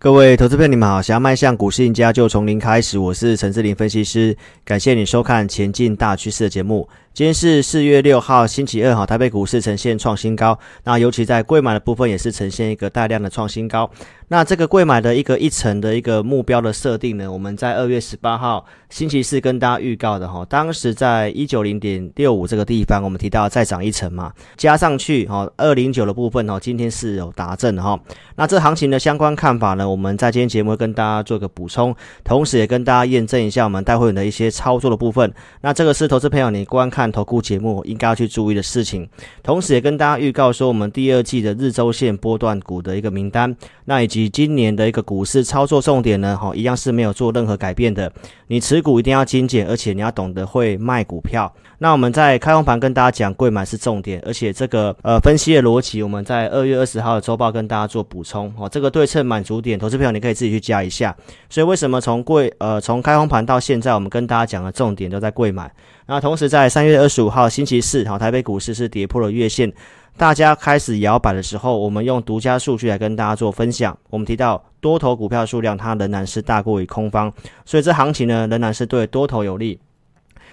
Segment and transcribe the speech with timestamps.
[0.00, 1.02] 各位投资朋友，你们好！
[1.02, 2.96] 想要迈向股市赢家，就从零开始。
[2.96, 6.88] 我是陈志林分析师，感谢你收看《前进大趋势》的节目。
[7.12, 10.56] 今天是四月六号，星期二，哈，台北股市呈现创新高。
[10.84, 13.90] 那尤其在贵买的部分，也是呈现一个大量的创新高。
[14.28, 27.98] 那这个贵买的一个一层的一个目标的设定呢，我们在二月十八号星期四跟大家预告的哈，当时在一九零点六五这个地方，我们提到再涨一层嘛，加上去哈，二零九的部分哈，今天是有达阵的哈。
[28.36, 35.32] 那这行情的相关看法呢，我们在今天节目会跟大家做个补充，同时也跟大家验证一下我们带会员的一些操作的部分。
[35.62, 37.08] 那这个是投资朋友你观看。
[37.10, 39.08] 投顾节目应该要去注意的事情，
[39.42, 43.56] 同时也跟大家预告说，我们第二季的日周线波段股的一个名单，
[43.86, 48.12] 那以及今年的一个股市操作重点呢，哈，一样是没有做任何改变的。
[48.48, 51.52] 你持股一定要精简，而且你要懂得会卖股票。
[51.80, 58.52] 那我们在开红盘跟大家讲，柜买是重点，而且这个呃分析的逻辑，我们在二月二十号的周报跟大家做补充。
[58.58, 61.16] 哦，这个对称满足点，投资朋友你可以自己去加一下。
[61.48, 65.72] 所以为什么从贵呃从开红盘到现在，我们跟大家讲的重点都在柜买。
[66.06, 69.72] 那同时在三月二十五号星期四，好，台北股市是跌破了月线，
[70.16, 73.96] 大家开始摇摆的时候，我们用独家数据来跟大家做分享。
[74.10, 77.32] 我们提到多头股票数量，它仍然是大过于空方，
[77.64, 79.78] 所以这行情呢仍然是对多头有利。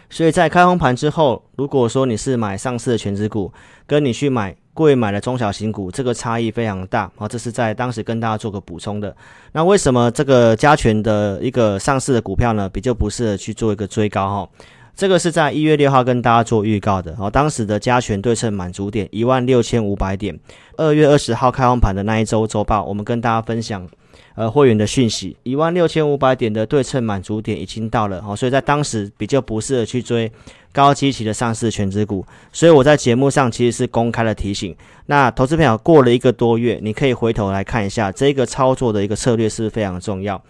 [0.10, 3.52] 所以在开红盘之后，如果说你是买上市的全值股，
[3.88, 7.12] 跟你去买贵买的中小型股，这个差异非常大。
[7.16, 9.16] 好，这是在当时跟大家做个补充的。
[9.52, 14.50] 那为什么这个加权的一个上市的股票呢，比较不适合去做一个追高哈？
[14.96, 17.14] 这个是在一月六号跟大家做预告的。
[17.18, 20.40] 好，当时的加权对称满足点一万六千五百点。
[20.78, 23.86] 二月二十号开红盘的那一周周报，我们跟大家分享。
[24.36, 30.30] 呃，会员的讯息，一万六千五百点的对称满足点已经到了，哦，所以在当时比较不适合去追
[30.74, 34.76] 高基期的上市权值股，所以我在节目上其实是公开了提醒。
[35.06, 40.42] 那投资朋友过了一个多月，你可以回头来看一下这个操作的一个策略是非常重要。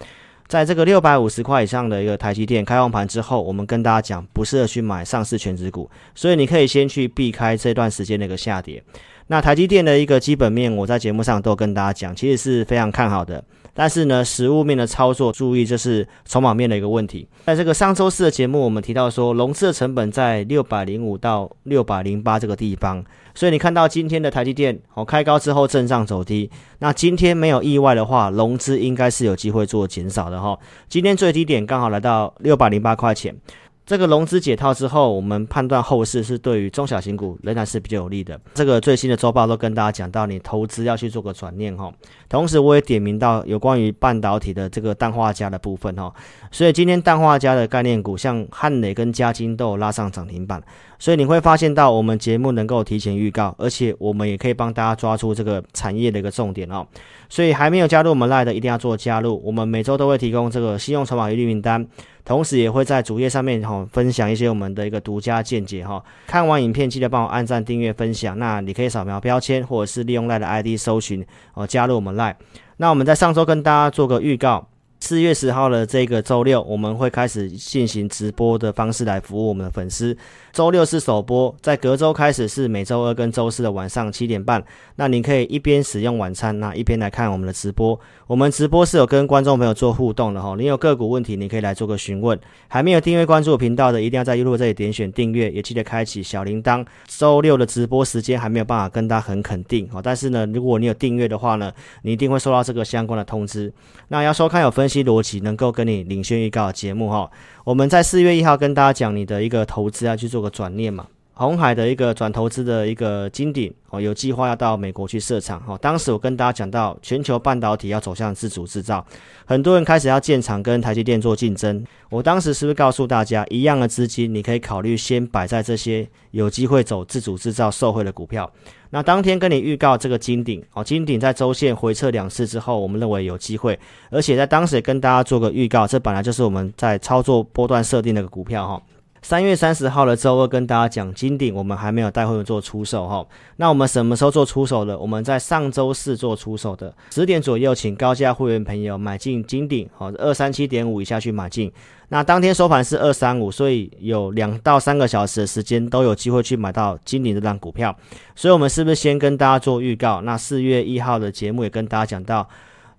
[0.47, 8.83] 在这个六百五十块以上的一个台积电开放盘之后，我们跟大家讲不适合去买上市权值股，所以你可以先去避开这段时间的一个下跌。
[9.27, 13.43] 那台积电的一个基本面，我在节目上都跟大家讲，其实是非常看好的。
[13.75, 17.27] 但是呢，实物面的操作，注意这是筹码面的一个问题。
[17.45, 23.03] 在这个上周四的节目，我们提到说，融资的成本在六百零五到六百零八这个地方。
[23.33, 26.49] 所以你看到今天的台积电哦开高之后震荡走低，
[26.79, 30.57] 那今天没有意外的话，融资应该是有机会做减少的哈。
[30.87, 33.35] 今天最低点刚好来到六百零八块钱。
[33.85, 38.39] 这个融资解套之后，我们判断后市是对于中小型股仍然是比较有利的。
[38.55, 41.93] 这个最新的周报都跟大家讲到，你投资要去做个转念哈。
[42.27, 46.11] 同时，我也点名到有关于半导体的这个氮化镓的部分哈。
[46.49, 50.63] 所以今天氮化镓的概念股，像汉磊跟嘉金都有拉上涨停板。
[50.97, 56.83] 所以你会发现到我们节目能够提前预告，而且我们也可以帮大家抓出这个产业的一个重点哦。
[57.29, 59.39] 所以还没有加入我们 LINE 的，一定要做加入。
[59.45, 61.85] 我们每周都会提供这个信用筹码一律名单。
[62.25, 66.03] 同时也会在主页上面哈分享一些我们的一个独家见解哈。
[66.25, 68.37] 看完影片记得帮我按赞、订阅、分享。
[68.39, 72.35] 那你可以扫描标签，或者是利用 LINE 的 ID 搜寻哦，加入我们 LINE。
[72.77, 74.67] 那我们在上周跟大家做个预告。
[74.99, 80.17] 四月十号的这个周六，我们会开始进行直播的方式来服务我们的粉丝。
[80.51, 84.63] 周六是首播，在隔周开始是每周二跟周四的晚上七点半。
[84.95, 87.99] 那你可以一边使用晚餐，那一边来看我们的直播。
[88.25, 90.55] 我们直播是有跟观众朋友做互动的哈。
[90.57, 92.39] 你有个股问题，你可以来做个询问。
[92.67, 96.83] 还没有订阅关注频道的，一定要在一路这里点选订阅，也记得开启小铃铛。
[97.07, 103.71] 周六的直播时间还没有办法跟大家很肯定哦，但是呢，如果你有订阅的话呢，你一定会收到这个相关的通知。
[104.07, 107.27] 那要收看有分分析逻辑，能够跟你领先预告的节目哈。
[107.63, 111.07] 我们在四月一号跟大家讲你的一个投资啊去做个转念嘛。
[111.37, 115.77] 红海的一个转投资的一个金鼎哦，有计划要到美国去设厂哈。
[115.79, 119.05] 当时我跟大家讲到，全球半导体要走向自主制造，
[119.45, 121.85] 很多人开始要建厂跟台积电做竞争。
[122.09, 128.49] 我当时是不是告诉大家，一样的资金你可以考虑先摆在这些有机会走自主制造受惠的股票？
[128.91, 133.77] 那当天跟你预告这个金鼎哦，金鼎在周线回撤两次之后，我们认为有机会，
[134.09, 138.81] 而且在当时也跟大家做个预告，这本来就是我们在操作波段设定的股票哈。
[139.27, 143.25] 三月三十号的周二跟大家讲金鼎，我们还没有带会员做出手哈。
[143.55, 144.95] 那我们什么时候做出手的？
[144.95, 151.71] 我们在上周四做出手的，十点左右，请高价会员朋友买进金鼎，好，二三七点五以下去买进。
[152.09, 157.97] 那当天收盘是二三五，所以有两到三个小时的时间都有机会去买到金鼎这张股票。
[158.35, 160.21] 所以我们是不是先跟大家做预告？
[160.21, 162.47] 那四月一号的节目也跟大家讲到。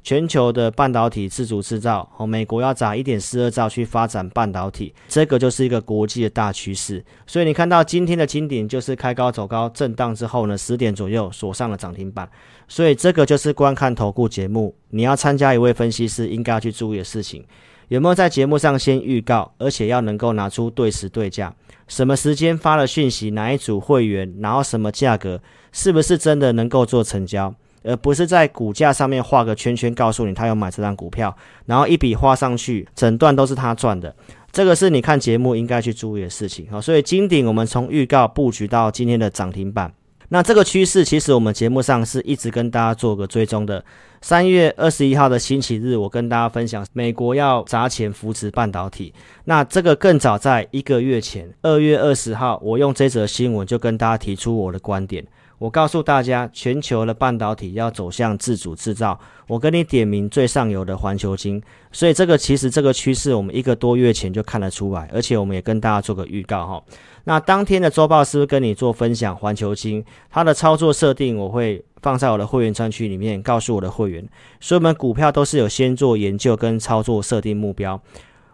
[0.06, 7.04] 全球的半导体自主制造，哦，美国要砸一点四二兆去发展半导体，这个就是一个国际的大趋势。
[7.26, 12.30] 所以你看到今天的金鼎就是开高走高，震荡之后呢，十点左右锁上了涨停板。
[12.68, 17.44] 所以这个就是观看投顾节目，你要参加一位分析师应该要去注意的事情，
[17.88, 21.52] 有没有在节目上先预告，而且要能够拿出对时对价，
[21.88, 25.42] 什么时间发了讯息，哪一组会员，然后什么价格，
[25.72, 27.52] 是不是真的能够做成交？
[27.86, 31.34] 而不是在股价上面画个圈圈，告诉你他要买这张股票，
[31.66, 34.14] 然后一笔画上去，整段都是他赚的。
[34.52, 36.66] 这个是你看节目应该去注意的事情。
[36.70, 39.92] 好，所以金鼎我们从预告布局到今天的涨停板，
[40.30, 43.84] 那这个趋势其实我们节目上是一直跟大家做个追踪的。
[44.22, 49.12] 三月二十一号的星期日，我跟大家分享美国要砸钱扶持半导体。
[49.44, 55.24] 那这个更早在一个月前，二月二十号，我用这则新闻就跟大家提出我的观点。
[55.58, 59.18] 我告诉大家，全球的半导体要走向自主制造。
[59.46, 66.82] 我跟你点名最上游的环球晶，所以这个其实这个趋势我们一个多月前就看得出来，而且我们也跟大家做个预告哈。
[67.24, 69.34] 那当天的周报是不是跟你做分享？
[69.34, 74.28] 环球晶它的操作设定我会放在我的会员专区里面，告诉我的会员。
[74.60, 77.98] 所以我们股票都是有先做研究跟操作设定目标。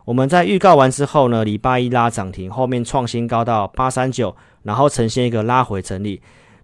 [0.05, 6.21] 我们在预告完之后呢，礼拜一拉涨停，后面创新高到八三九，然后呈现一个拉回整理。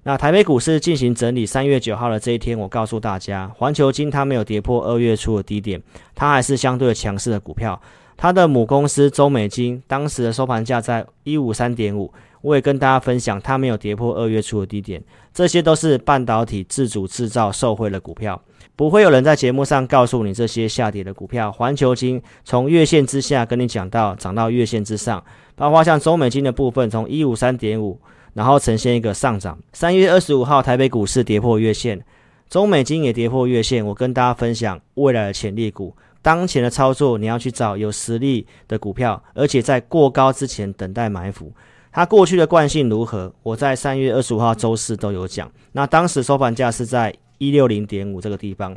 [0.09, 5.79] 那台北股市进行整理，三月九号的这一天，我告诉大家，环球金它没有跌破二月初的低点，
[6.15, 7.79] 它还是相对强势的股票。
[8.17, 12.11] 它的母公司中美金当时的收盘价在一五三点五，
[12.41, 15.05] 我也跟大家分享，它没有跌破二月初的低点。
[15.35, 18.41] 这些都是半导体自主制造受惠的股票，
[18.77, 21.53] 不会有人在节目上告诉你这些下跌的股票。
[21.53, 25.23] 环球金从月线之下跟你讲到涨到月线之上，
[25.55, 28.01] 包括像中美金的部分从一五三点五。
[28.39, 29.59] 然后呈现一个上涨。
[29.73, 32.01] 三月二十五号，台北股市跌破月线，
[32.49, 33.85] 中美金也跌破月线。
[33.85, 35.93] 我跟大家分享未来的潜力股。
[36.23, 41.53] 当前的操作，你要去找有实力的股票，而且在过高之前等待埋伏。
[41.91, 43.33] 它过去的惯性如何？
[43.43, 45.51] 我在三月二十五号周四都有讲。
[45.73, 48.73] 那当时收盘价是在一六零点五这个地方。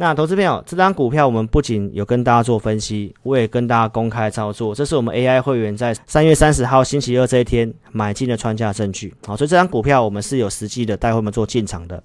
[0.00, 4.72] 那投资朋友，这张股票我们不仅有跟大家做分析，我也跟大家公开操作。
[4.72, 9.12] 这是我们 AI 会员在三月三十号星期二这一天买进的穿价证据。
[9.26, 12.00] 好，所以这张股票我们是有实际的带会们做进场的。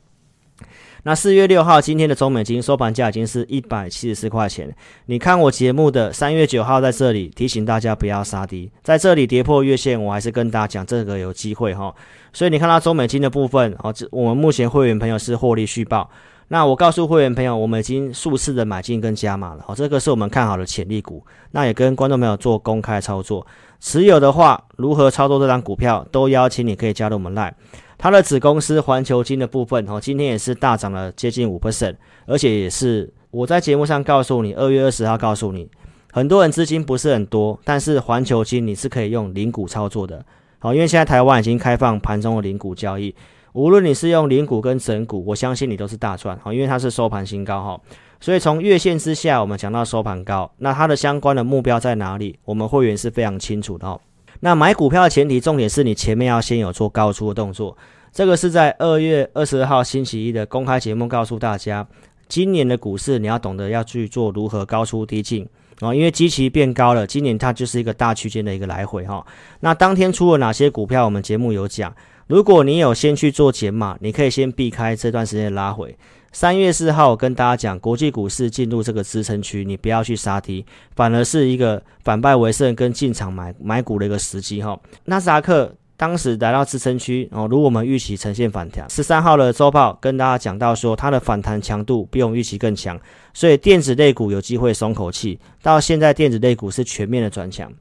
[1.03, 4.75] 那四月六号今天的中美金收盘价已经是一百七十四块钱。
[5.05, 11.93] 你看我节目的三月九号在这里提醒大家不要杀低，在这里跌破月线，我还是跟大家讲这个有机会哈。
[12.31, 16.09] 所以你看到中美金的部分，好，这我们目前会员朋友是获利续报。
[16.49, 21.25] 那我告诉会员朋友，我们已经数次的买进跟加码了，好，这个是我们看好的潜力股。
[21.51, 23.45] 那也跟观众朋友做公开操作，
[23.79, 27.53] 持有的话如何操作这张股票，都邀请你可以加入我们 Line。
[27.97, 31.95] 它的子公司环球金的部分，哦，今天也是大涨了接近五 percent，
[32.27, 35.69] 而且也是我在节目上告诉你，二月二十号告诉你，
[36.11, 40.23] 很多人资金不是很多，但是环球金你是可以用零股操作的，
[40.59, 43.15] 好，因为现在台湾已经开放盘中的零股交易。
[43.53, 47.81] 无论你是用零股跟整股，我相信你都是大赚哈，因为它是收盘新高哈。
[48.19, 52.39] 所以从月线之下，我们讲到收盘高，那它的相关的目标在哪里？
[52.45, 53.99] 我们会员是非常清楚的哦。
[54.39, 57.77] 那买股票的前提，重点是你前面要先有做高出的动作。
[58.11, 61.85] 这个是在二月二十二号星期一的公开节目告诉大家，
[62.27, 65.47] 今年的股市你要懂得要去做如何高出低进
[65.79, 69.23] 啊，因为基期变高了，今年它就是一个大区间的一个来回哈。
[69.59, 71.05] 那当天出了哪些股票？
[71.05, 71.93] 我们节目有讲。
[72.27, 75.95] 如果你有先去做减码，你可以先避开这段时间的拉回。
[76.31, 80.65] 三月四号，跟大家讲，国际股市进入这个支撑区，你不要去杀低，
[80.95, 84.79] 反而是一个反败为胜跟进场买买股的一个时机哈。
[85.05, 88.89] 纳斯达克当时来到支撑区哦，如果我们预期呈现反弹。
[88.89, 92.99] 十三号的周报跟大家讲到说，它的反弹强度比我们预期更强，
[93.31, 95.39] 所以电子类股有机会松口气。
[95.61, 97.71] 到现在，电子类股是全面的转强。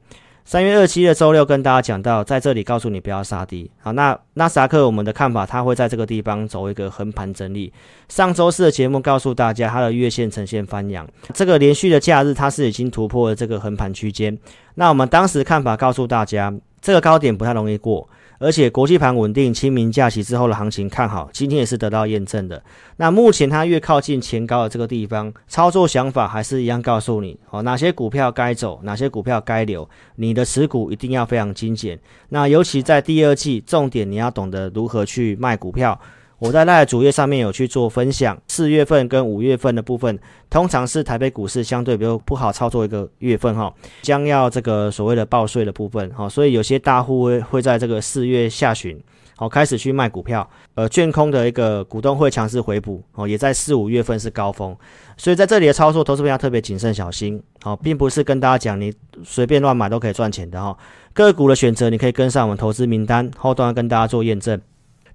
[0.45, 3.71] 三月二七的周六跟大家讲到，在这里告诉你不要杀低。
[3.79, 7.71] 好，那纳斯达克我们的看法，它会在这个地方走一个横盘整理。
[8.09, 14.37] 上周四的节目告诉大家，它的月线呈现翻阳，这个连续的假日它是已经突破了这个横盘区间。
[14.75, 18.07] 那我们当时看法告诉大家，这个高点不太容易过。
[18.43, 22.61] 而且国际盘稳定，清明假期之后的行情看好，今天也是得到验证的。
[22.97, 31.97] 那目前它越靠近前高的这个地方，操作想法还是一样，告诉你哦，哪些股票该走，哪些股票该留，你的持股一定要非常精简。
[32.27, 35.97] 那尤其在第二季，重点你要懂得如何去卖股票。
[36.43, 40.19] 我在那主页上面有去做分享，四月份跟五月份的部分，
[40.49, 49.01] 通常是台北股市相对比较不好操作一个月份哈，将要这个所谓的报税的部分哈，所以有些大户会会在这个四月下旬
[49.37, 50.45] 好，开始去卖股票，
[50.75, 54.75] 呃，券空的一个股东会强势回补，哦，也在四五月份是高峰，
[55.15, 60.77] 所以在这里的操作，投资朋友特别谨慎小心，好，并不是跟大家讲你随便乱买都可以赚钱的哈，
[61.13, 64.59] 个股的选择你可以跟上我们投资名单，后端跟大家做验证。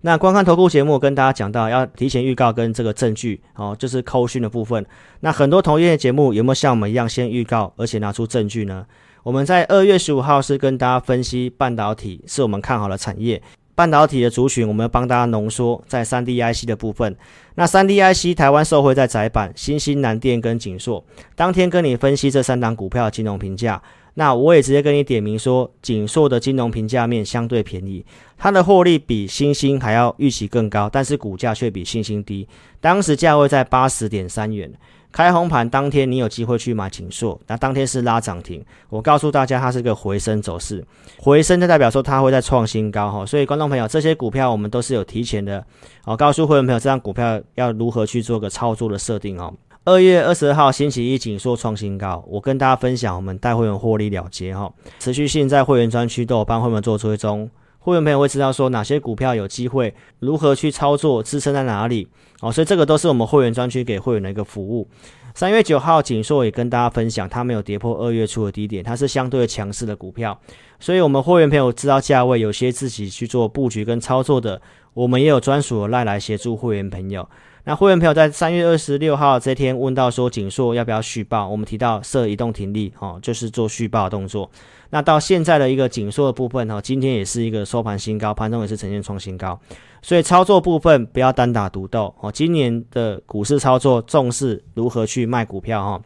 [0.02, 4.87] 那观看投顾节目跟大家讲到要提前预告跟这个证据，哦，就是扣讯的部分。
[5.21, 8.87] 那很多同业节目有没有像我们一样先预告，而且拿出证据呢？
[9.25, 13.43] 我们在二月十五号是跟大家分析半导体是我们看好的产业，
[13.78, 17.16] 半导体的族群我们要帮大家浓缩在三 D IC 的部分。
[17.54, 21.04] 那三 D IC 台湾受惠在窄板、新兴、南电跟景硕，
[21.37, 23.80] 当天跟你分析这三档股票的金融评价。
[24.14, 28.04] 那我也直接跟你点名说，景硕的金融评价面相对便宜，
[28.37, 32.49] 它的获利比新兴还要预期更高，但是股价却比新兴低，
[32.80, 34.68] 当时价位在八十点三元。
[35.11, 38.65] 开红盘当天，你有机会去买景硕，那当天是拉涨停。
[38.88, 40.85] 我告诉大家，它是个回升走势，
[41.19, 43.25] 回升就代表说它会再创新高哈。
[43.25, 45.65] 所以观众朋友，这些股票我们都是有提前的，
[46.05, 49.53] 哦告诉会员朋友，这张股票要如何去做个操作的设定哦。
[49.85, 52.23] 二月二十二号星期一，景硕创新高。
[52.29, 62.08] 我跟大家分享，我们带会员获利了结哈，持续性在会员专区都有帮会员做追踪，会员朋友会知道说哪些股票有机会，如何去操作，支撑在哪里
[62.40, 62.52] 哦。
[62.52, 64.88] 所以这个都是我们会员专区给会员的一个服务。
[65.35, 70.37] 三月九号，景硕也跟大家分享，它没有跌破二月初的低点，它是相对强势的股票。
[70.80, 74.61] 所以我们会员朋友知道价位，有些自己去做布局跟操作的，
[74.94, 77.28] 我们也有专属的赖来协助会员朋友。
[77.64, 81.47] 那会员朋友在三月二十六号这天问到说，景硕要不要续报？
[81.49, 84.50] 我们提到设移动停利，哦，就是做续报动作。
[84.90, 89.59] 那到现在的一个紧缩的部分，哈，今天也是一个收盘新高，盘中也是呈现创新高。
[90.00, 96.00] 所以操作部分不要单打独斗，哦，今年的股市操作重视如何去卖股票，哈。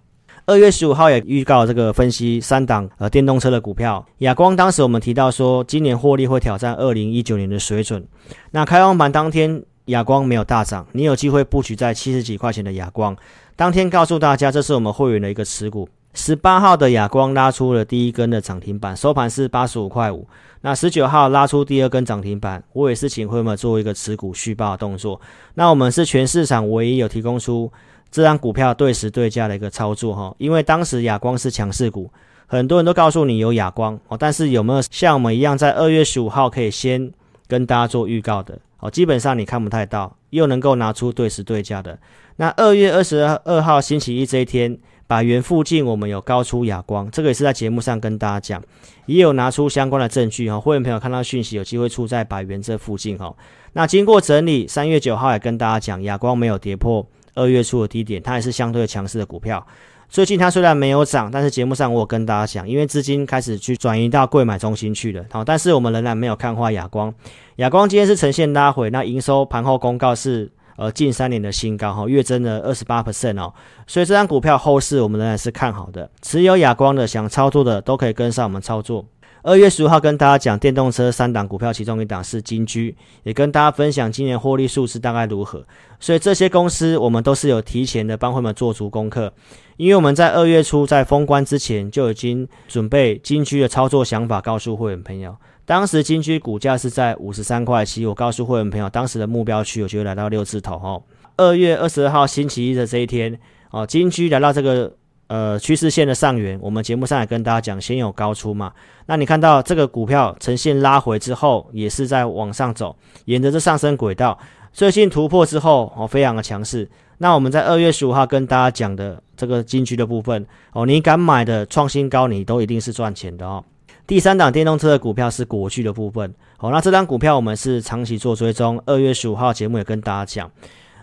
[0.46, 8.04] 二月十五号也预告这个分析三档呃电动车的股票，亚光当时我们提到说，今年获利会挑战二零一九年的水准。
[8.50, 9.62] 那开放盘当天。
[9.86, 13.16] 亚光没有大涨，你有机会布局在七十几块钱的亚光。
[13.56, 15.88] 当天告诉大家，这是我们会员的一个持股。
[16.14, 20.26] 十八号的亚光拉出了第一根的涨停板，收盘是八十五块五。
[20.60, 25.20] 那十九号拉出第二根涨停板，我也是请会们做一个持股续报的动作。
[25.54, 27.72] 那我们是全市场唯一有提供出
[28.10, 32.10] 这张股票对时对价的一个操作哈，因为当时亚光是强势股，
[32.46, 37.10] 很多人都告诉你有亚光哦，但是有没有像我们一样在二月十五号可以先
[37.48, 38.58] 跟大家做预告的？
[38.78, 41.98] 哦，基本上你看不太到，又能够拿出对时对价的。
[42.36, 44.78] 那二月二十二号星期一这一天，
[45.12, 48.62] 百元附近我们有高出亚光，这个也是在节目上跟大家讲，
[49.04, 50.58] 也有拿出相关的证据哈。
[50.58, 53.30] 会员朋友看到讯息，有机会出在百元这附近哈。
[53.74, 59.66] 那经过整理，三月九号也跟大家讲，亚光没有跌破二月初的低点，它也是相对强势的股票。
[60.08, 65.22] 最近它虽然没有涨，但是节目上我有跟大家讲，因为资金开始去转移到柜买中心去了。
[65.30, 67.12] 好，但是我们仍然没有看坏亚光。
[67.56, 73.52] 亚光今天是呈现拉回，那营收盘后公告是呃近三年的新高哈，月增了二十八 percent 哦，
[73.86, 76.10] 所以这张股票后市我们仍然是看好的。
[76.22, 79.04] 持有亚光的想操作的都可以跟上我们操作。
[79.44, 85.66] 二月十五号跟大家讲电动车三档股票，其中一档是金居，也跟大家分享今年获利数字大概如何。
[85.98, 89.32] 所以这些公司我们都是有提前的帮会们做足功课，
[89.76, 95.36] 因为我们在二月初在封关之前就已经准备金居的操作想法告诉会员朋友。
[95.64, 101.02] 当时金居股价是在五十三块七，我告诉会员朋友当时的目标区有机会来到六字头哦。
[101.36, 103.38] 二月二十二号星期一的这一天
[103.70, 104.92] 哦，金居来到这个。
[105.28, 108.70] 呃，趋势线的上缘，我们节目上也跟大家讲，先有高出嘛。
[109.06, 114.38] 那你看到这个股票呈现拉回之后，也是在往上走，沿着这上升轨道，
[114.74, 116.86] 最近突破之后哦，非常的强势。
[117.16, 123.64] 那我们在二月十五号跟大家讲的这个金居的部分哦，你敢买的创新高，你都一定是赚钱的哦。
[124.06, 130.50] 第三档电动车的股票是国巨的部分哦，那这档股票我们是长期做追踪，二月十五号节目也跟大家讲。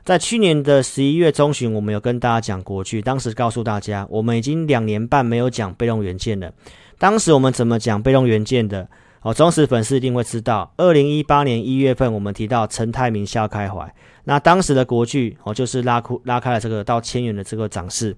[0.05, 6.51] 在去年的十一月中旬，我们有跟大家讲国巨，当时告诉大家，我们已经两年半没有讲被动元件了。
[6.97, 8.87] 当时我们怎么讲被动元件的？
[9.21, 18.15] 哦，忠实粉丝一定会知道，二零一八年一月份我们提到陈泰明笑开怀，那当时的国巨哦，就是拉库拉开了这个到千元的这个涨势。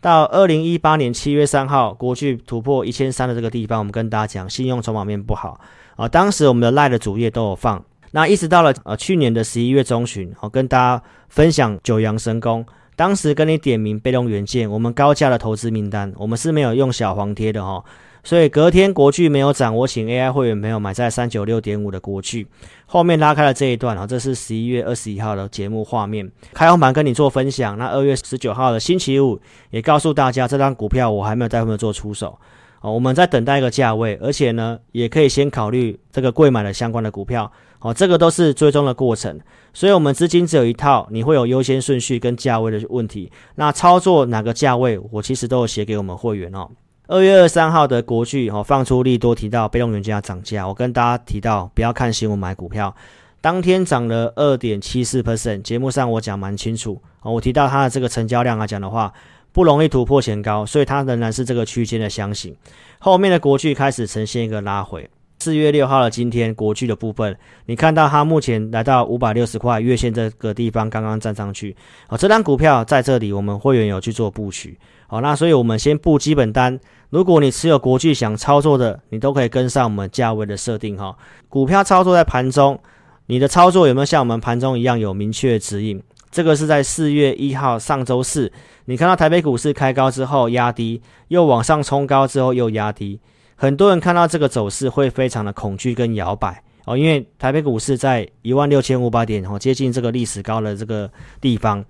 [0.00, 5.60] 到二零一八年七月三号，国巨突破一千三的这个地方，我们跟大家讲，信用筹码面不好
[5.96, 6.08] 啊。
[6.08, 7.84] 当时我们的赖的主页都有放。
[8.12, 12.64] 那一直到了呃去年的十一月中旬，我、跟大家分享九阳神功，
[12.96, 17.84] 当时跟你点名被动元件，我们高价的投资名单，我们是没有用小黄贴的哈、哦，
[18.24, 22.46] 所以隔天国巨没有涨，我请 AI 会员朋友买在三九六点五的国巨，
[22.86, 27.78] 后面拉开了这一段啊、这是十一月二十一号的节目画面，开红盘跟你做分享。
[27.78, 32.38] 那二月十九号的星期五也告诉大家，这张股票我还没有带他们做出手。
[32.80, 37.50] 哦，我们在等待一个价位，而且呢，也可以先考虑这个贵买的相关的股票。
[37.80, 39.36] 哦，这个都是追踪的过程。
[39.72, 43.30] 所以，我们资金只有一套，你会有优先顺序跟价位的问题。
[43.56, 46.68] 那操作哪个价位，我其实都有写给我们会员哦。
[47.10, 50.68] 二月二三号的国巨哦，放出利多，提到被动元件要涨价。
[50.68, 52.94] 我跟大家提到，不要看新闻买股票。
[53.40, 57.32] 当天涨了二点七四 percent，节目上我讲蛮清楚哦。
[57.32, 59.10] 我提到它的这个成交量来讲的话，
[59.52, 62.54] 不容易突破前高，所以它仍然是这个区间的箱型。
[62.98, 65.08] 后面的国巨开始呈现一个拉回。
[65.38, 67.34] 四月六号的今天，国巨的部分，
[67.64, 71.74] 你看到它目前来到五百六十块月线这个地方，刚刚站上去。
[72.08, 74.76] 哦，这张股票在这里，我们会员有去做布局。
[75.10, 76.78] 好，那所以我们先布基本单。
[77.08, 81.16] 如果你持有国巨想操作的，你都可以跟上我们价位的设定哈。
[81.48, 82.78] 股票操作在盘中，
[83.24, 86.02] 你的操作有没有像我们盘中一样有明确指引？
[86.30, 88.52] 这个是在四月一号上周四，
[88.84, 93.18] 你看到台北股市开高之后压低，又往上冲高之后又压低。
[93.56, 101.10] 很多人看到这个走势会非常的恐惧跟摇摆哦，因为台北股市在一万六千五百点哦，接近这个历史高的这个
[101.40, 101.82] 地方。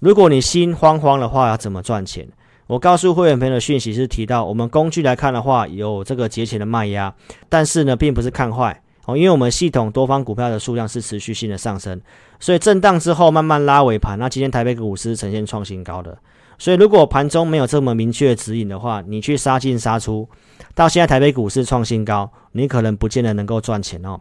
[0.00, 2.26] 如果你心慌慌的话，要怎么赚钱？
[2.66, 7.14] 我告诉会员朋友的讯息是提到，我们工具来看的话，有这个节前的卖压，
[7.48, 12.00] 但是呢，并不是看坏哦，因为我们系统多方股票的数量是持续性的上升，
[12.40, 14.18] 所以震荡之后慢慢拉尾盘。
[14.18, 16.16] 那今天台北股市呈现创新高的，
[16.58, 20.26] 所以如果盘中没有这么明确的指引的话，你去杀进杀出。
[20.74, 24.18] 到现在台北股市创新高，你可能不见得能够赚钱哦。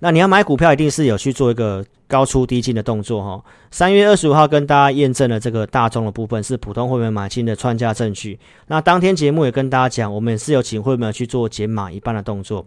[0.00, 8.38] 那你要买股票，一定是有去做一个高出低进的动作哈、三月二十五号跟大家验证了这个大宗的部分是普通会员买进的串价证据。
[8.66, 12.66] 那当天节目也跟大家讲，我们是有请会员去做减码一半的动作。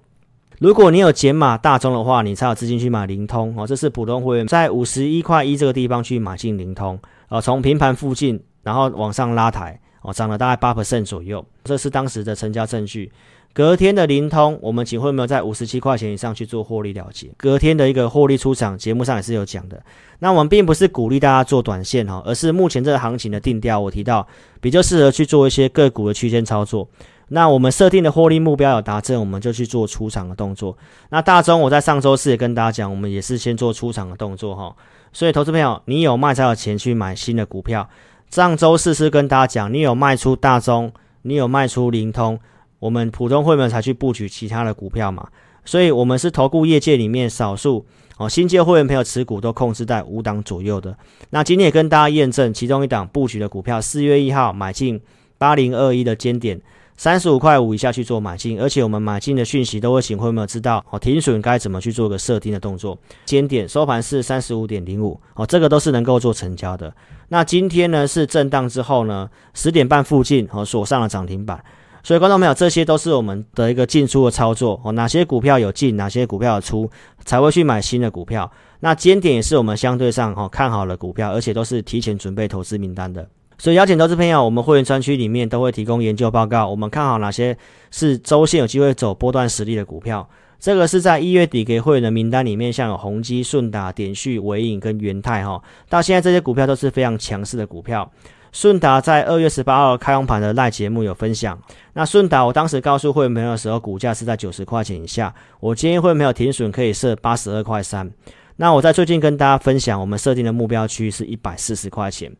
[0.59, 3.65] 如果你有减码大中的话，你才有资金去买灵通哦。
[3.65, 9.79] 这是普通会员在五十一块一这个地方去买进灵通，呃，从平盘附近然后往上拉抬。
[10.01, 13.12] 哦，涨了大概八 percent 左右，这是当时的成交证据。
[13.53, 17.29] 隔天的灵通，我们请会没有在五十七块钱以上去做获利了结。
[17.36, 19.82] 隔天的一个获利出场，节目上也是有讲的。
[20.20, 24.25] 那我们并不是鼓励大家做短线哈，而是目前这个行情的定调，我提到
[24.62, 26.88] 比较适合去做一些个股的区间操作。
[27.29, 30.75] 那我们设定的获利目标有达成，我们就去做出场的动作。
[31.10, 34.75] 那大中我在上周四也跟大家讲，我们也是先做出场的动作哈。
[35.12, 37.88] 所以投资朋友，你有卖才有钱去买新的股票。
[38.29, 40.91] 上周四是跟大家讲，你有卖出大宗，
[41.24, 42.39] 你有卖出灵通，
[42.79, 45.27] 我们普通会员才去布局其他的股票嘛。
[45.65, 47.85] 所以，我们是投顾业界里面少数
[48.18, 50.98] 哦，新界会员朋友持股都控制在五档左右的。
[51.29, 55.00] 那今天也跟大家验证，其中一档布局的股票，四月一号买进
[55.37, 56.59] 八零二一的尖点。
[56.98, 62.98] 三十五块五以下去做买进，而且我们买进的讯息都会请会没有知道哦，停损该怎么去做个设定的动作。
[63.24, 66.94] 尖点收盘是三十五点零五哦，这个都是能够做成交的。
[67.29, 71.63] 那今天呢是震荡之后呢，十点半附近哦锁上了涨停板。
[72.03, 76.90] 所以观众朋友，这些都是我们的一个进出的操作哦，哪些股票有进，哪些股票有出，
[77.25, 78.50] 才会去买新的股票。
[78.79, 83.27] 那尖点也是我们相对上哦看好的股票，而且都是提前准备投资名单的。
[83.57, 86.70] 所以邀请投资朋友，我们会员专区里面都会提供研究报告。
[86.70, 87.57] 我们看好哪些
[87.92, 90.27] 是周线有机会走波段实力的股票？
[90.62, 95.62] 这个是在一月底给会员的名单里面，像有宏基、顺达、点序、纬颖跟元泰哈。
[95.90, 98.09] 到现在这些股票都是非常强势的股票。
[98.51, 101.57] 顺达在二月十八号开红盘的赖节目有分享。
[101.94, 105.33] 那顺达我当时告诉会员朋友的时候，股价是在九十块钱以下。
[105.59, 108.09] 我建议会没有停损可以设八十二块三。
[108.57, 112.31] 那我在最近跟大家分享，我们设定的目标区是一百四十块钱。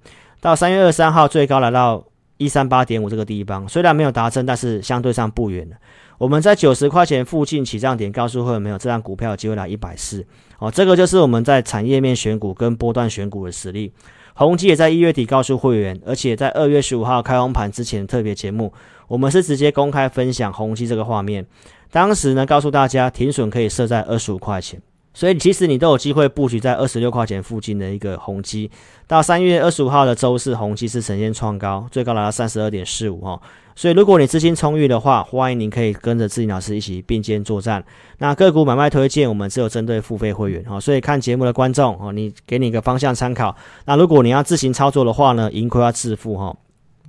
[0.42, 2.04] 到三月二十三号，最高来到
[2.38, 5.70] 一三八点五这个地方，虽然没有达成，但是相对上不远。
[6.18, 10.26] 我们在九十块钱附近起涨点，告诉会员没有这张股票有机会来一百四
[10.58, 13.94] 哦，这个就是我们在产业面选股跟波段选股的实力。
[14.40, 18.72] 宏基也在一月底告诉会员，而且在二月十五号开红盘之前特别节目，
[19.10, 21.46] 我们是直接公开分享宏基这个画面。
[21.92, 24.82] 当时呢，告诉大家停损可以设在二十五块钱。
[25.14, 28.70] 所以其实你都有机会布局在二十六块钱附近的一个红基，
[29.08, 33.42] 到三月二十五号的周四，红基是呈现创高，最高来到三十二点四五哈。
[33.76, 37.84] 所以如果你资金充裕的话，欢迎您可以跟着志霖老师一起并肩作战。
[38.18, 40.80] 那个股买卖推荐，我们只有针对付费会员哈。
[40.80, 43.56] 所以看节目的观众哦，你给你一个方向参考。
[43.86, 46.56] 那如果你要自行操作的话呢，盈亏要自负哈。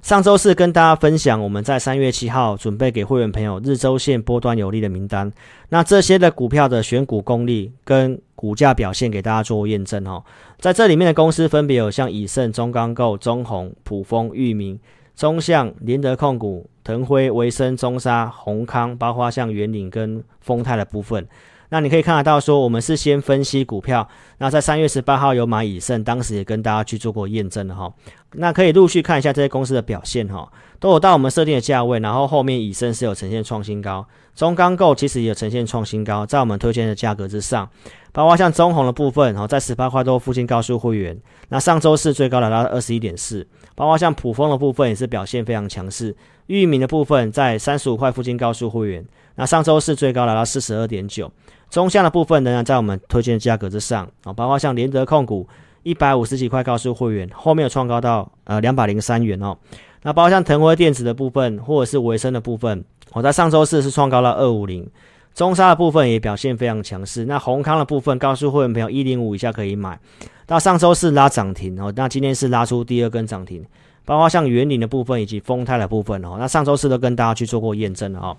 [0.02, 5.30] 上周四跟大家分享，我们在三月七号准备给会员朋友日周线波段有利的名单。
[5.68, 10.24] 那这些的股票的选股功力跟股价表现，给大家做验证哦。
[10.58, 14.80] 在这里面的公司分别有像以盛、中钢构、中鸿、卜蜂、裕民、
[15.14, 21.28] 中橡、联德控股、腾辉、维生、中沙、宏康，包括像元领跟丰泰的部分。
[21.70, 24.06] 那你可以看得到，说我们是先分析股票。
[24.38, 27.92] 那在三月十八号有买以盛，当时也跟大家去做过验证的哈。
[28.32, 37.68] 那可以陆续看一下这些公司的表现哈，都有到我们设定的价位，然后后面以盛是有呈现创新高，中钢构其实也有呈现创新高，在我们推荐的价格之上，
[38.12, 41.16] 包括像中红的部分，哈，在十八块多附近告诉会员，
[41.48, 49.04] 那上周四最高来到二十一点四，包括像普丰的部分也是表现非常强势，域名的部分在三十五块附近告诉会员，
[49.34, 51.30] 那上周四最高来到四十二点九，
[51.70, 55.48] 中橡的部分仍然在我们推荐的价格之上，啊，包括像联德控股。
[55.82, 59.56] 一百五十几块告诉会员，后面有创高到呃两百零三元哦。
[60.02, 64.86] 那包括像腾辉电子的部分，或者是维生的部分，我、在上周四是创高到二五零。
[65.34, 67.24] 中沙的部分也表现非常强势。
[67.24, 69.98] 那宏康的部分，告诉会员朋友一零五以下可以买。
[70.44, 73.64] 到上周四拉涨停哦，那今天是拉出第二根涨停。
[74.04, 78.36] 包括像元鼎的部分以及丰泰的部分哦，那上周四都跟大家去做过验证了哦。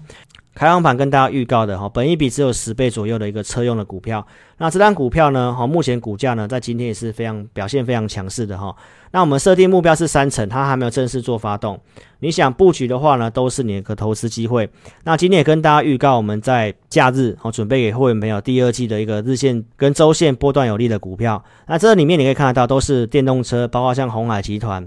[0.53, 4.25] 开放盘跟大家预告的哈，本一比只有十倍左右的一个车用的股票，
[4.57, 8.75] 那这张股票呢，哈，目前股价呢，在今天也是非常表现非常强势的哈。
[9.11, 11.79] 那我们设定目标是三成，它还没有正式做发动，
[12.19, 14.69] 你想布局的话呢，都是你的个投资机会。
[15.05, 21.41] 那今天也跟大家预告，我们在假日哦，准备给会员朋友第二季的一个日线跟周线波段有利的股票。
[21.67, 24.85] 那这里面你可以看得到，都是电动车，包括像鸿海集团。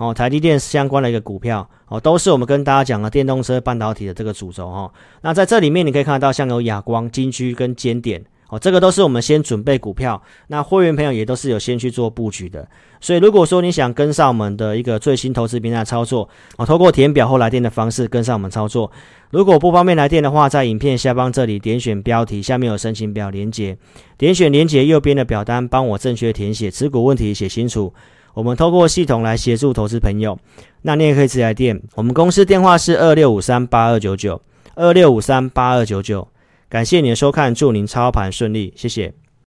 [0.00, 4.90] 哦，台积电相关的一个股票哦，都是我们跟大家讲的电动车半导体的这个主轴哦。
[5.20, 12.66] 那在这里面你可以看得到，像有亚光、金居跟尖点哦，这个都是我们先准备股票，那会员朋友也都是有先去做布局的。
[12.98, 18.90] 所以如果说你想跟上我们的一个最新投资平台操作哦，透过填表后来电的方式跟上我们操作。
[19.28, 23.76] 如果不方便来电的话，在影片下方这里点选标题，下面有申请表连接，
[24.16, 27.92] 点选连接右边的表单，帮我正确填写持股问题，写清楚。
[28.34, 30.38] 我们透过系统来协助投资朋友，
[30.82, 31.80] 那你也可以直接来电。
[31.94, 34.40] 我们公司电话是二六五三八二九九
[34.74, 36.28] 二六五三八二九九。
[36.68, 39.12] 感谢你的收看，祝您操盘顺利，谢谢。